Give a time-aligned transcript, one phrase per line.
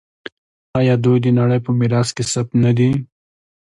[0.79, 2.89] آیا دوی د نړۍ په میراث کې ثبت نه دي؟